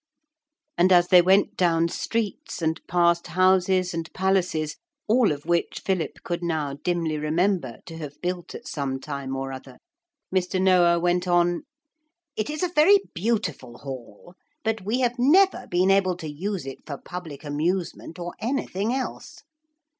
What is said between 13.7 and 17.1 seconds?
hall, but we have never been able to use it for